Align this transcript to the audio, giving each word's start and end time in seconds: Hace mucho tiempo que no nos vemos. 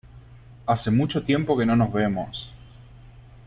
Hace 0.65 0.89
mucho 0.89 1.23
tiempo 1.23 1.55
que 1.55 1.67
no 1.67 1.75
nos 1.75 1.93
vemos. 1.93 2.51